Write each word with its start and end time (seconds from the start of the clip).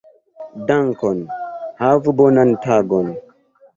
Dankon. 0.69 1.21
Havu 1.83 2.17
bonan 2.23 2.55
tagon. 2.65 3.13